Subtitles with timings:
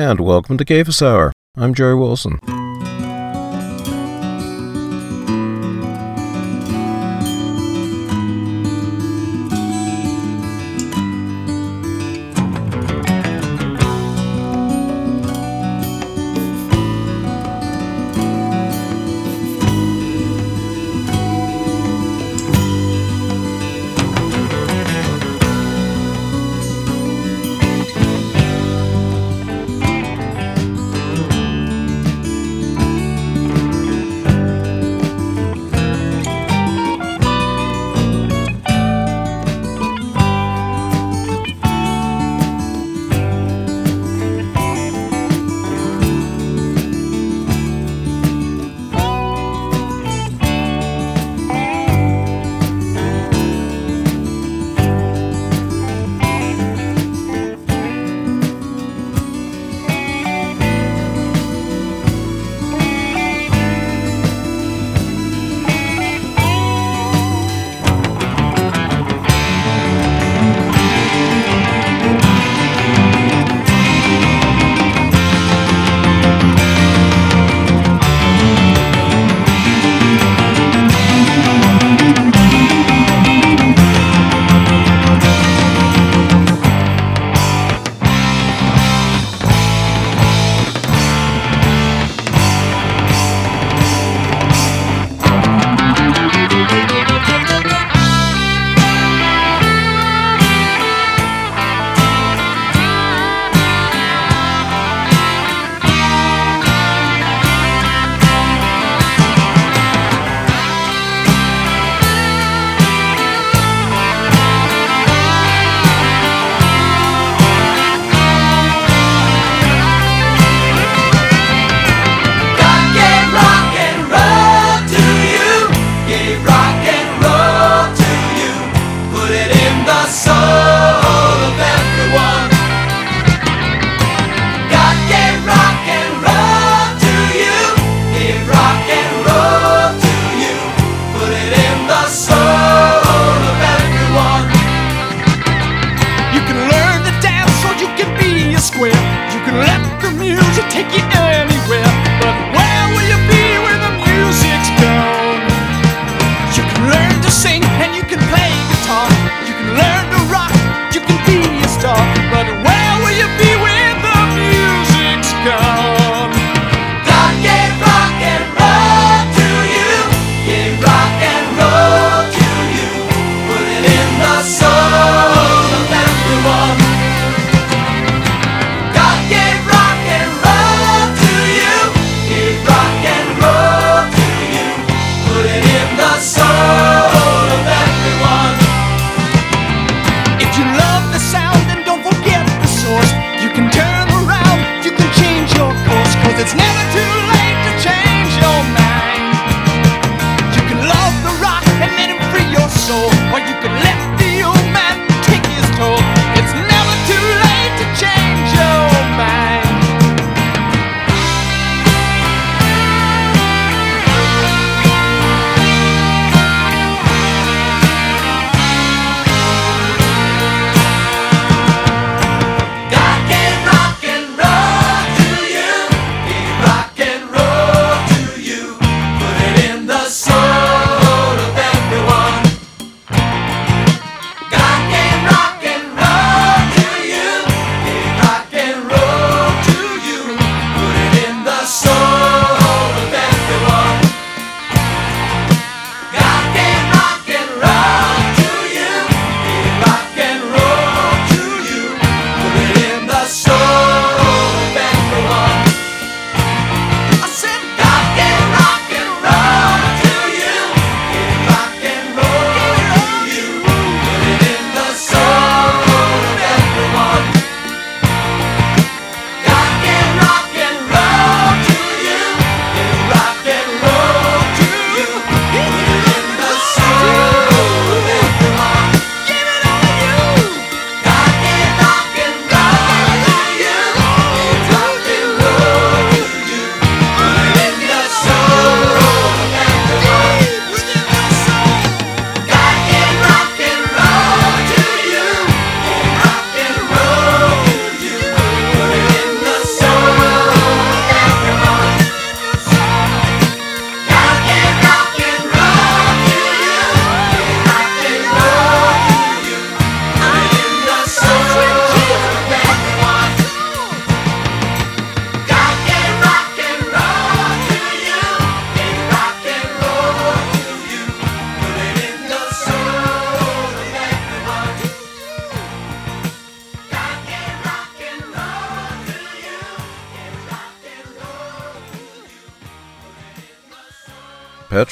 [0.00, 1.30] and welcome to Cephas Hour.
[1.56, 2.38] I'm Jerry Wilson.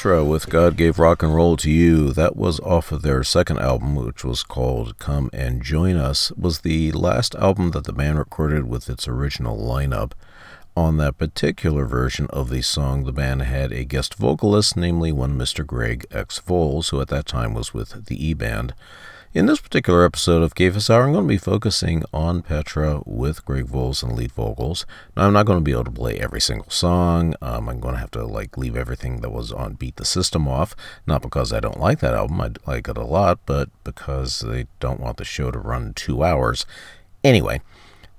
[0.04, 2.12] With God Gave Rock and Roll to You.
[2.12, 6.30] That was off of their second album, which was called Come and Join Us.
[6.30, 10.12] It was the last album that the band recorded with its original lineup.
[10.76, 15.36] On that particular version of the song, the band had a guest vocalist, namely one
[15.36, 15.66] Mr.
[15.66, 16.38] Greg X.
[16.38, 18.74] Volz, who at that time was with the E Band.
[19.34, 23.44] In this particular episode of Cephas Hour, I'm going to be focusing on Petra with
[23.44, 24.86] Greg Volz and lead vocals.
[25.14, 27.34] Now, I'm not going to be able to play every single song.
[27.42, 30.48] Um, I'm going to have to like leave everything that was on Beat the System
[30.48, 30.74] off.
[31.06, 34.66] Not because I don't like that album, I like it a lot, but because they
[34.80, 36.64] don't want the show to run two hours.
[37.22, 37.60] Anyway,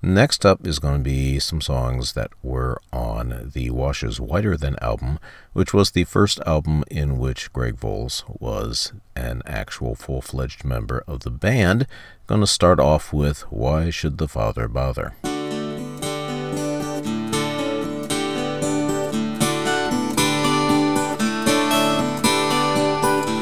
[0.02, 4.78] Next up is going to be some songs that were on the Washes Whiter Than
[4.82, 5.20] album,
[5.52, 11.04] which was the first album in which Greg Volz was an actual full fledged member
[11.06, 11.86] of the band.
[12.28, 15.16] Going to start off with Why Should the Father Bother?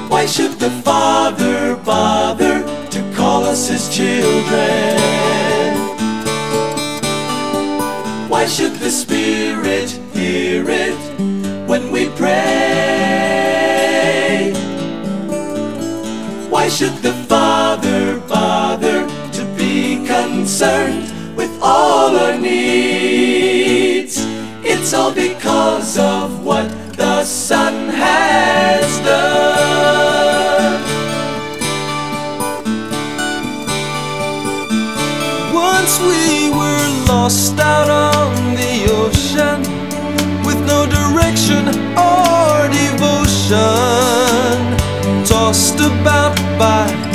[0.09, 5.36] Why should the Father bother to call us his children?
[8.37, 10.95] Why should the Spirit hear it
[11.67, 12.33] when we pray?
[16.47, 24.17] Why should the Father bother to be concerned with all our needs?
[24.63, 29.06] It's all because of what the Son has done.
[46.57, 47.06] About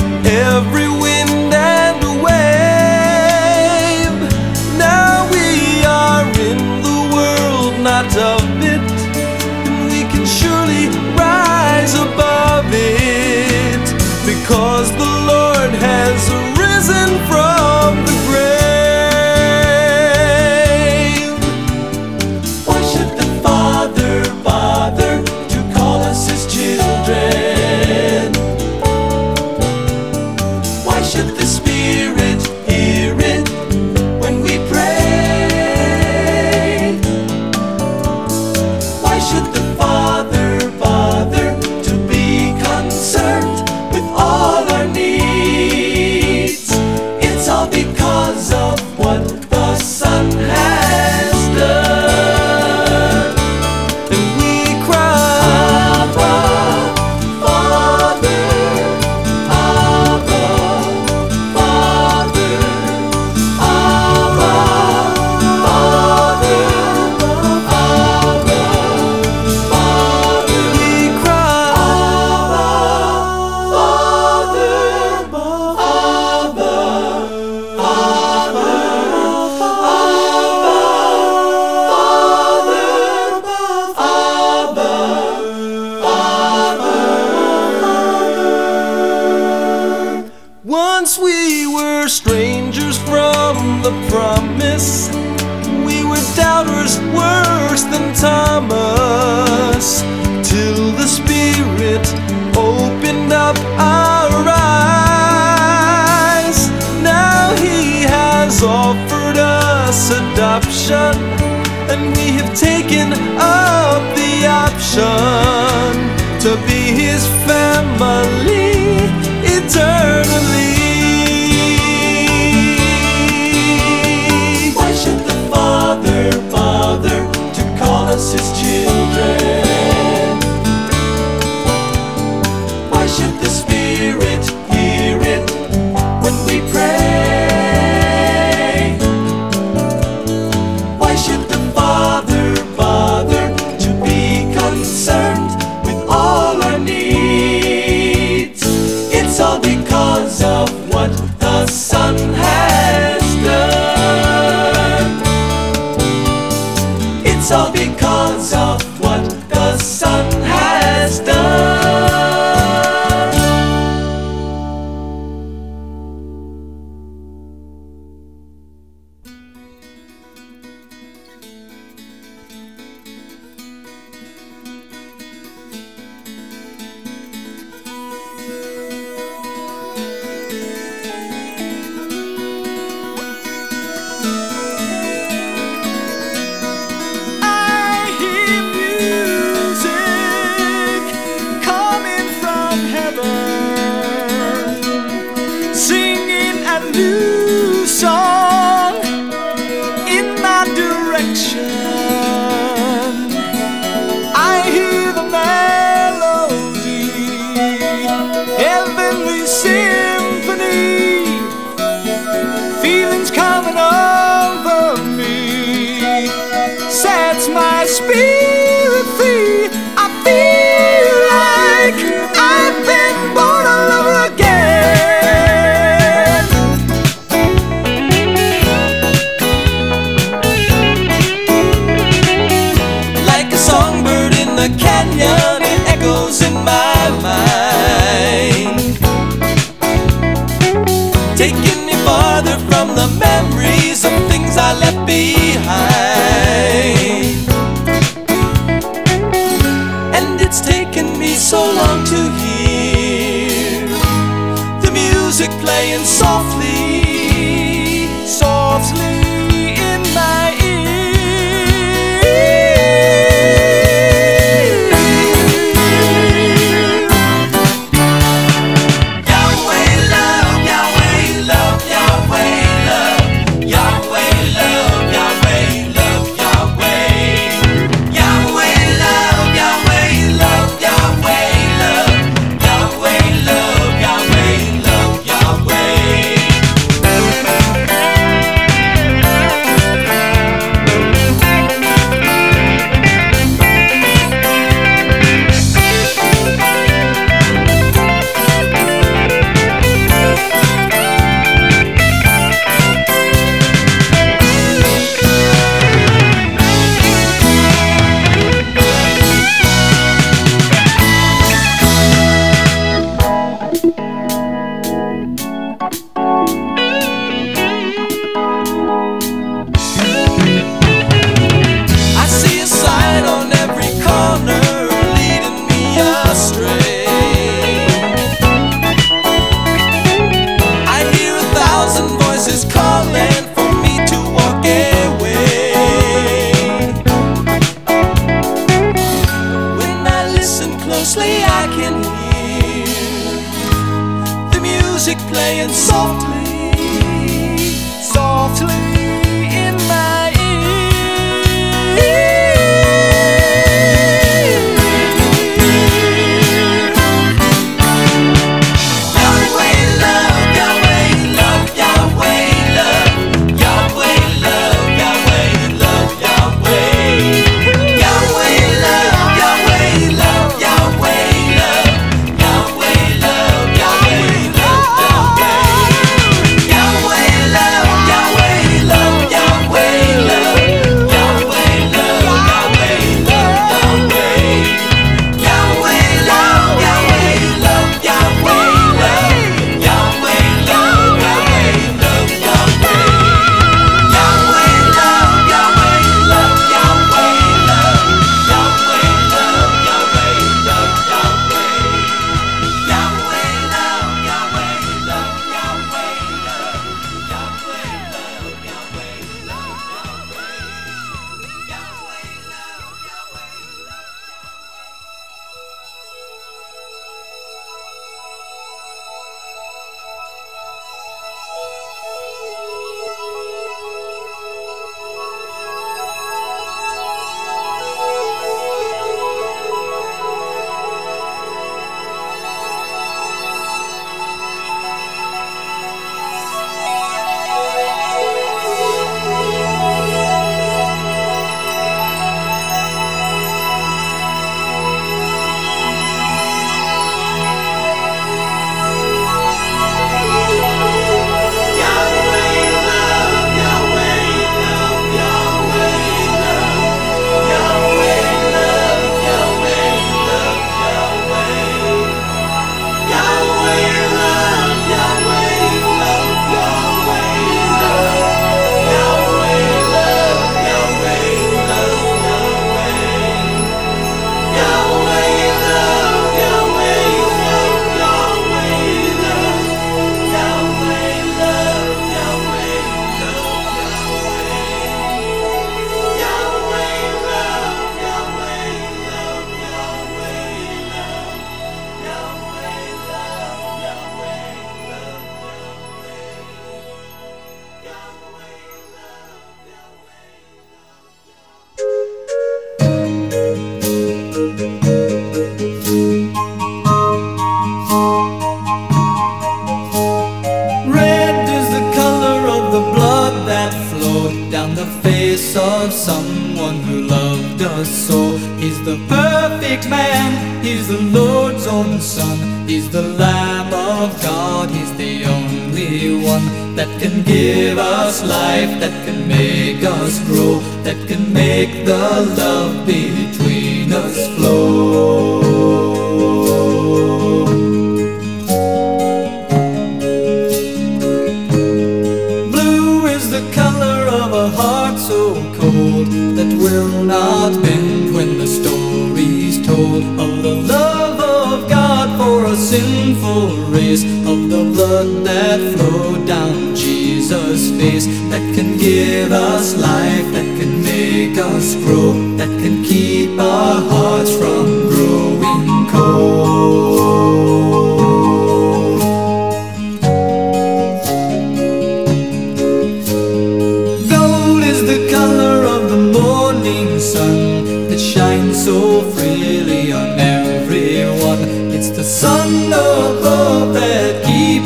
[255.43, 257.02] music playing softly,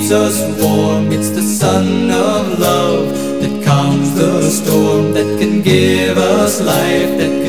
[0.08, 1.12] keeps us warm.
[1.12, 3.10] It's the sun of love
[3.42, 7.47] that calms the storm, that can give us life, that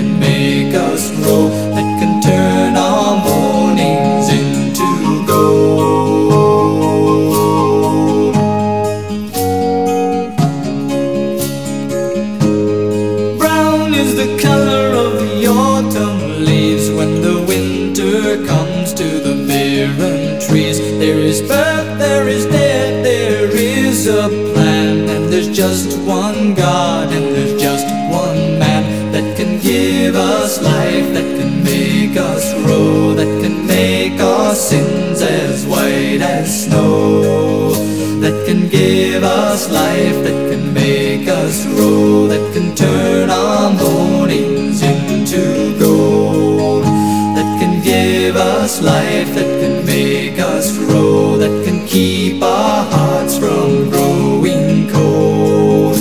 [36.49, 37.73] snow,
[38.21, 44.83] that can give us life, that can make us grow, that can turn our mornings
[44.83, 52.43] into gold, that can give us life, that can make us grow, that can keep
[52.43, 55.97] our hearts from growing cold,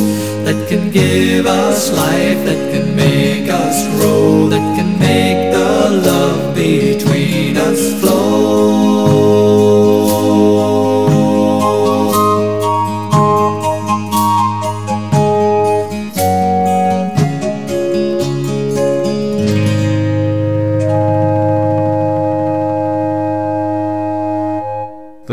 [0.46, 4.87] that can give us life, that can make us grow, that can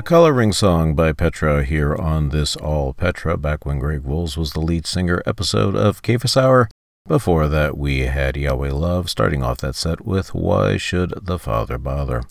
[0.04, 4.60] Coloring Song by Petra here on this All Petra, back when Greg Volz was the
[4.60, 6.68] lead singer episode of Cephas Hour.
[7.08, 11.78] Before that, we had Yahweh Love, starting off that set with Why Should the Father
[11.78, 12.22] Bother?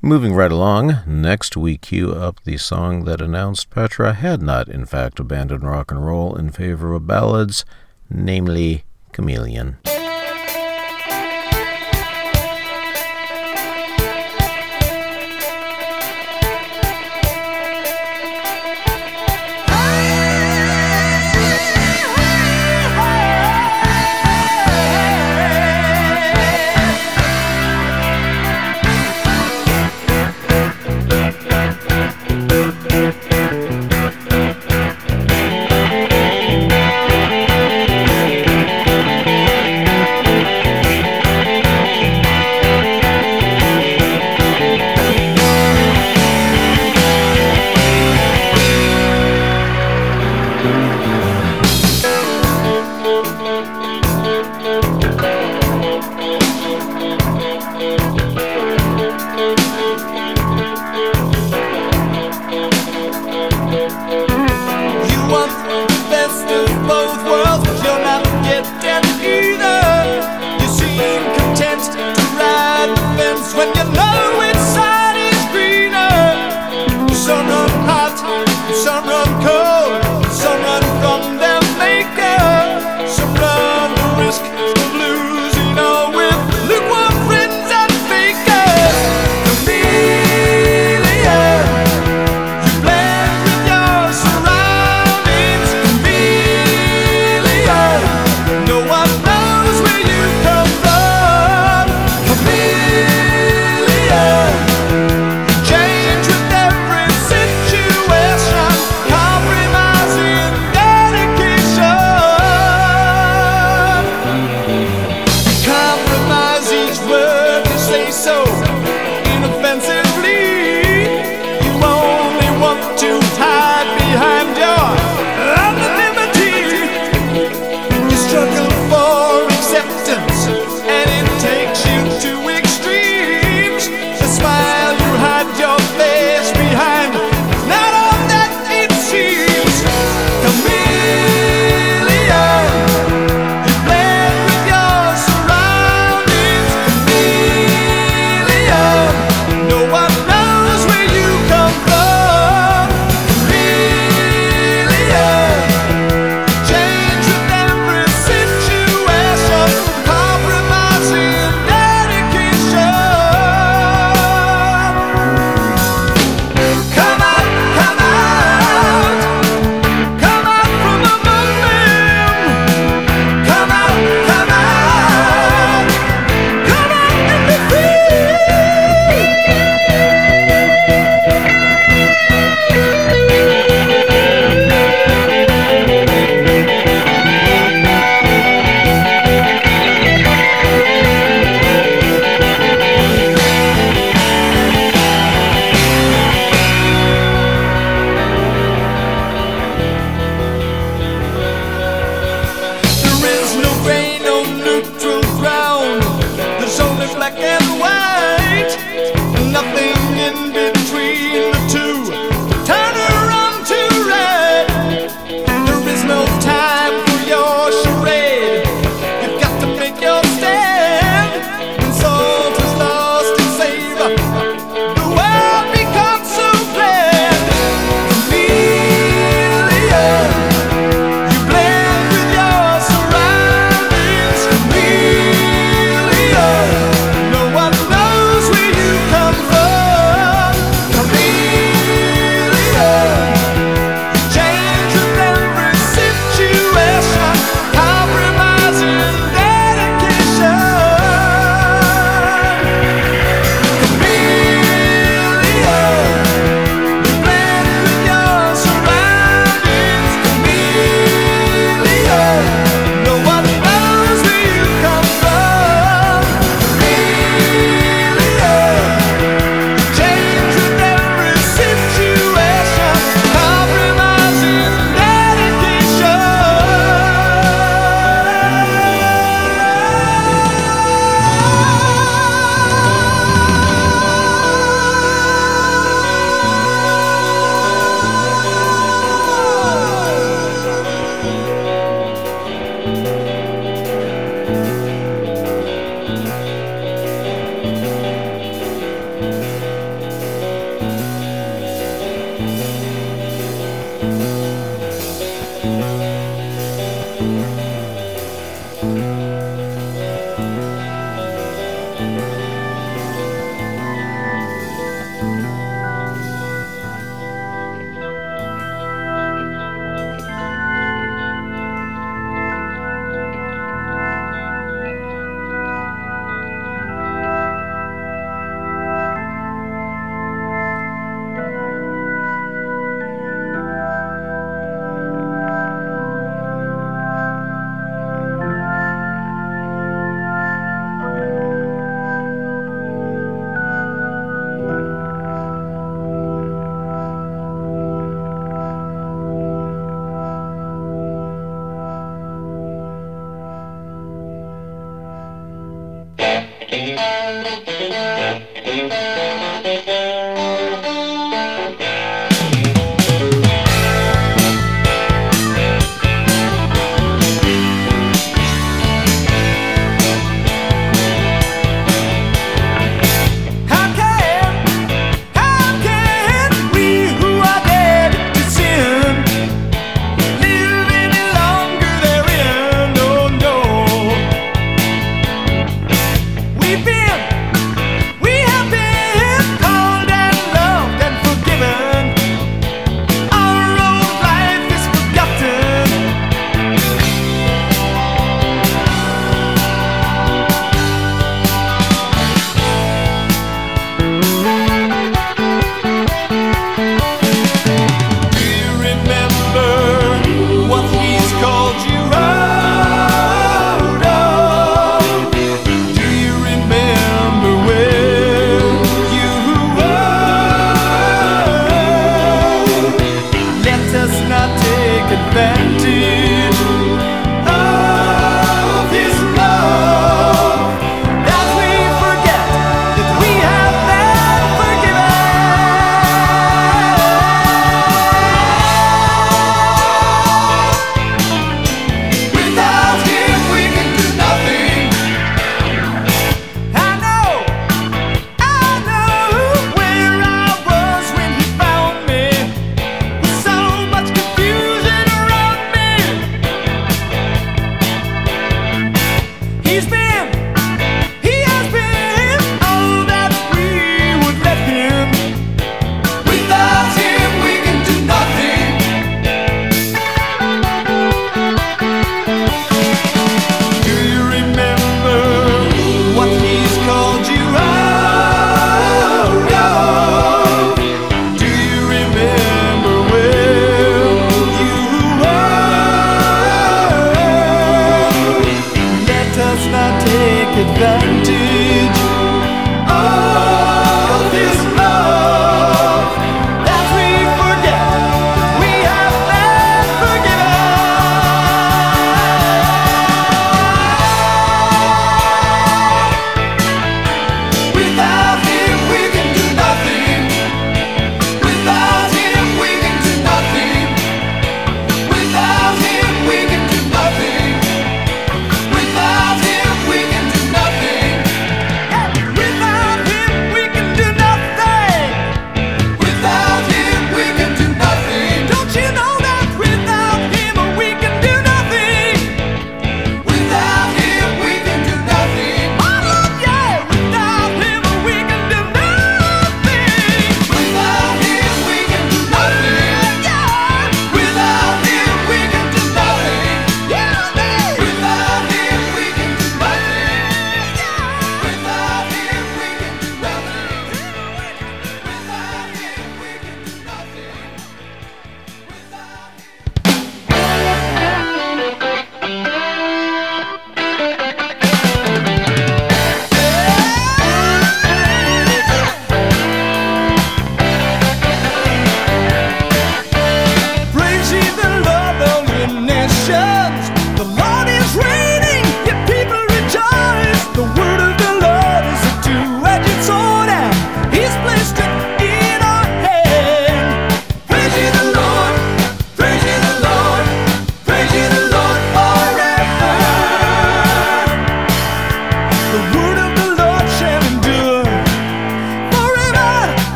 [0.00, 4.86] Moving right along, next we cue up the song that announced Petra had not, in
[4.86, 7.64] fact, abandoned rock and roll in favor of ballads,
[8.08, 9.78] namely Chameleon.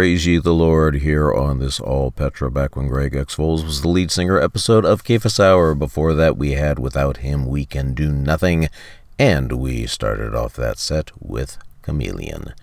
[0.00, 3.82] Praise Ye the Lord here on this All Petra back when Greg X Volz was
[3.82, 5.74] the lead singer episode of Cephas Hour.
[5.74, 8.70] Before that, we had Without Him We Can Do Nothing,
[9.18, 12.54] and we started off that set with Chameleon.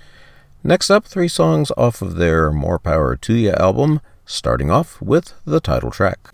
[0.63, 5.35] Next up, three songs off of their More Power to Ya" album, starting off with
[5.45, 6.31] the title track.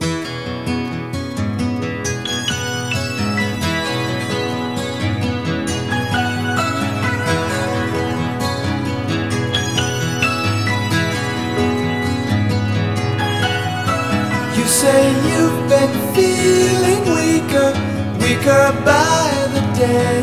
[14.84, 17.70] Say you've been feeling weaker,
[18.24, 20.20] weaker by the day.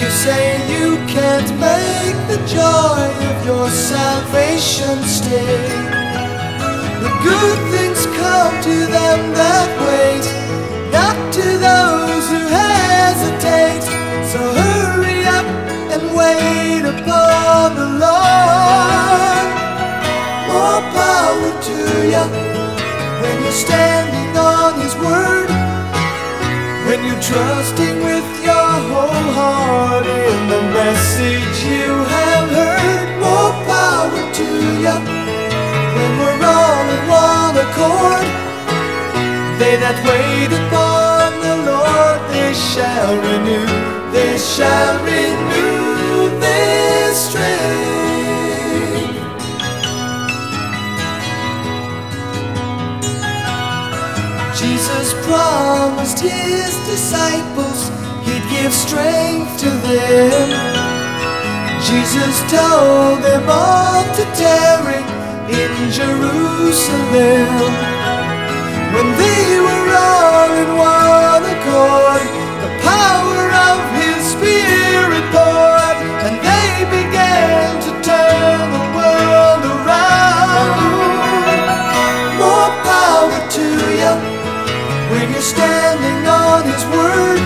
[0.00, 0.42] You say
[0.74, 5.62] you can't make the joy of your salvation stay.
[7.04, 10.26] The good things come to them that wait,
[10.96, 13.84] not to those who hesitate.
[14.32, 15.48] So hurry up
[15.94, 19.46] and wait upon the Lord.
[20.50, 21.78] More power to
[22.14, 22.59] you
[23.52, 25.50] standing on His Word.
[26.86, 33.08] When you're trusting with your whole heart in the message you have heard.
[33.20, 34.48] More power to
[34.84, 34.96] you
[35.96, 38.26] when we're all in one accord.
[39.60, 43.66] They that wait upon the Lord, they shall renew,
[44.10, 47.79] they shall renew their strength.
[55.30, 57.88] Promised his disciples
[58.26, 60.48] he'd give strength to them.
[61.86, 65.02] Jesus told them all to tarry
[65.60, 67.72] in Jerusalem.
[68.94, 72.26] When they were all in one accord,
[72.64, 78.89] the power of his spirit poured, and they began to turn
[85.10, 87.40] when you're standing on his word.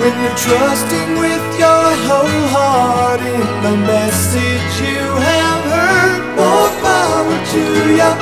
[0.00, 6.20] When you're trusting with your whole heart in the message you have heard.
[6.36, 7.64] More power to
[8.00, 8.12] you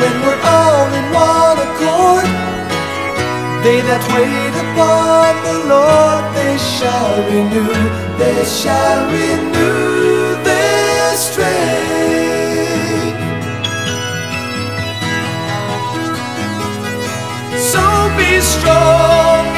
[0.00, 2.28] when we're all in one accord.
[3.64, 7.72] They that wait upon the Lord, they shall renew,
[8.20, 12.33] they shall renew their strength.
[17.74, 17.82] So
[18.16, 19.53] be strong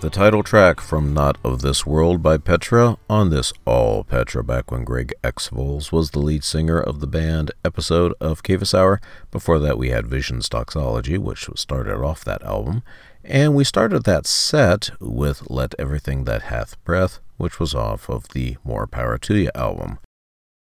[0.00, 4.70] The title track from Not of This World by Petra on this All Petra back
[4.70, 8.98] when Greg X Volz was the lead singer of the band episode of Cephas Hour.
[9.30, 12.82] Before that, we had Visions Doxology, which started off that album.
[13.22, 18.28] And we started that set with Let Everything That Hath Breath, which was off of
[18.28, 19.98] the More Power to You album.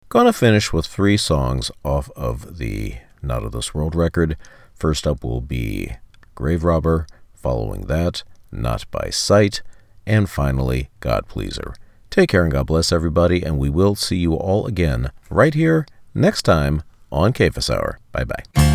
[0.09, 4.37] Gonna finish with three songs off of the Not of This World record.
[4.75, 5.93] First up will be
[6.35, 8.21] Grave Robber, following that,
[8.53, 9.61] Not by Sight,
[10.05, 11.73] and finally, God Pleaser.
[12.09, 15.87] Take care and God bless everybody, and we will see you all again right here
[16.13, 17.99] next time on Cephas Hour.
[18.11, 18.72] Bye bye.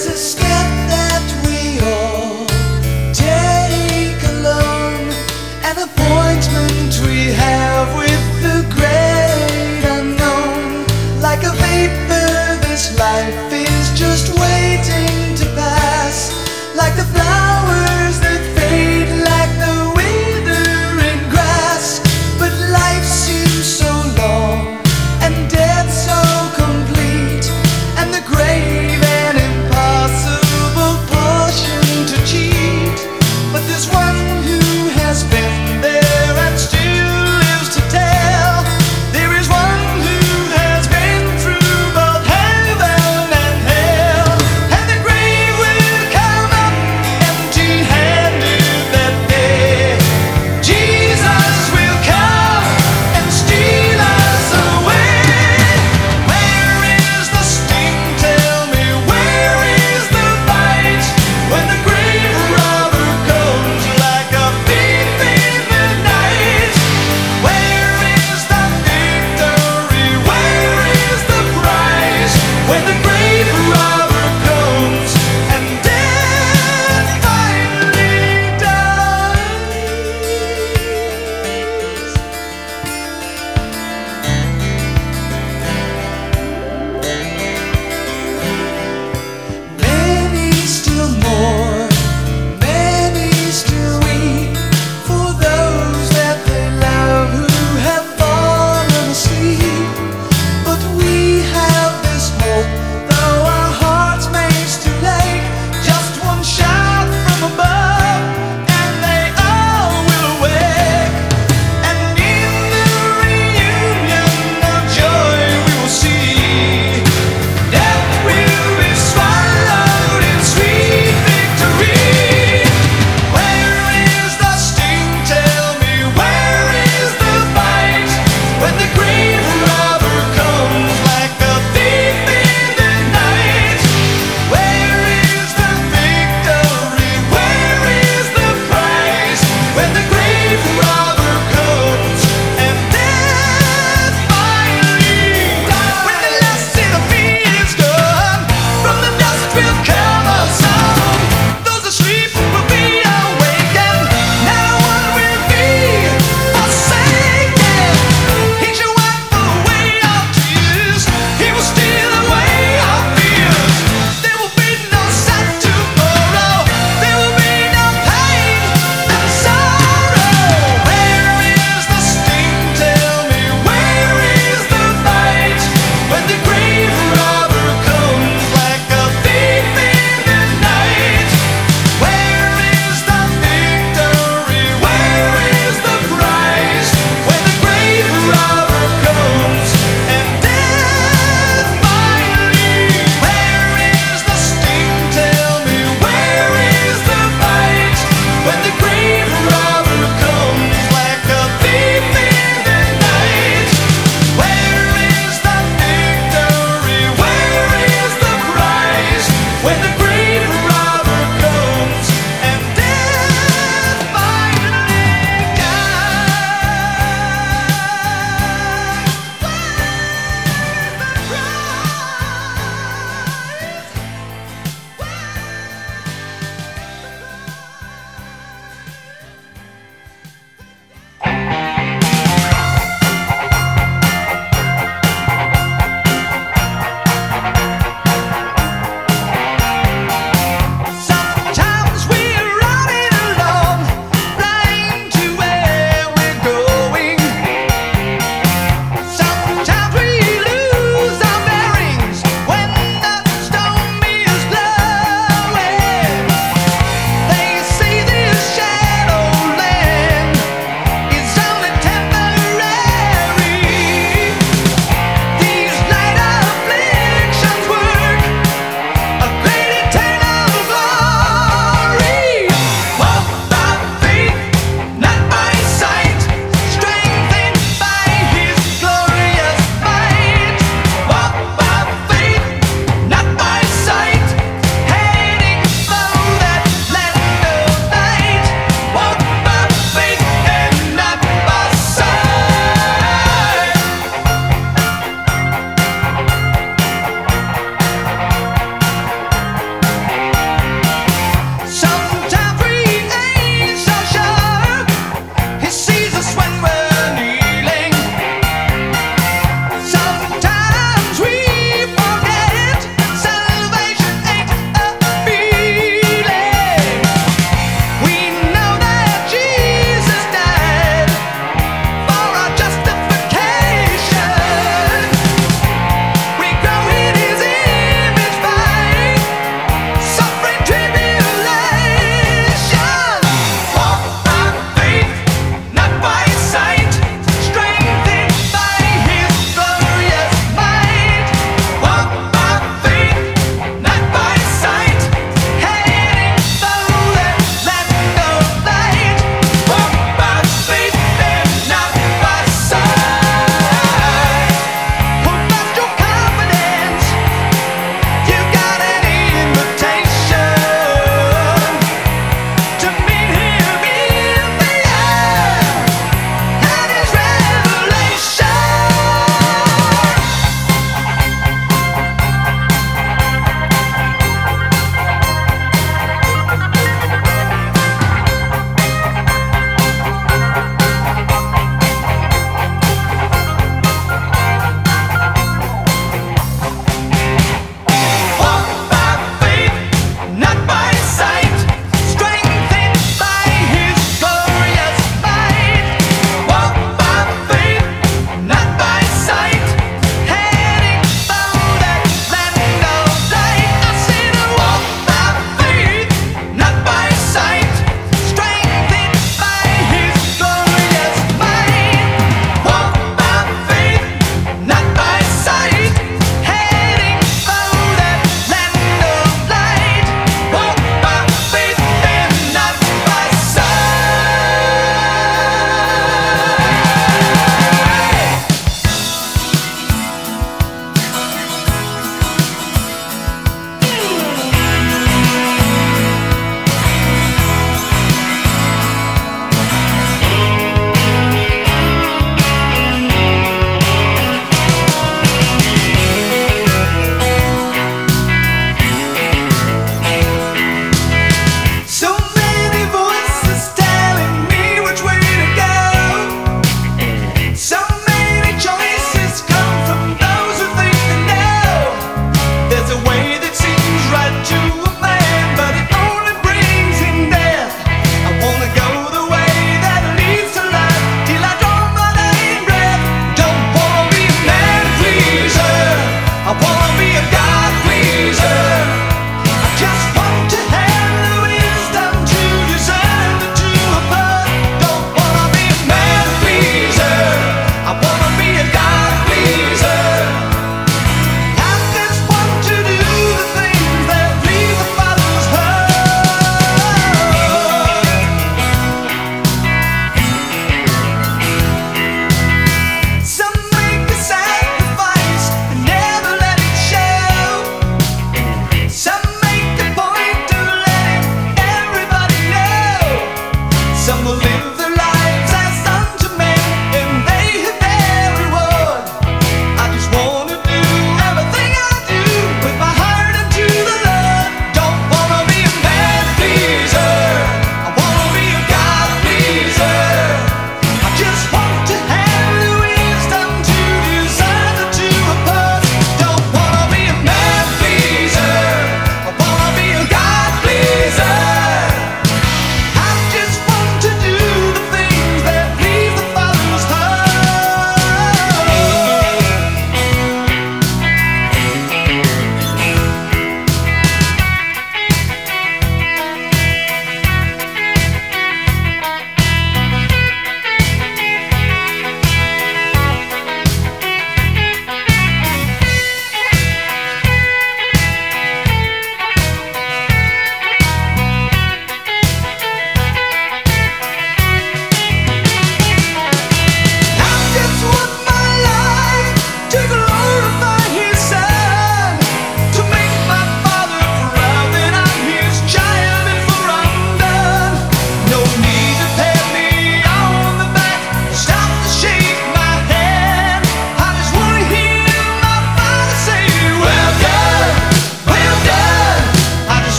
[0.00, 0.39] resist.